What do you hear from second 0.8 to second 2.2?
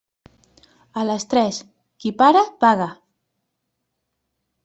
A les tres; qui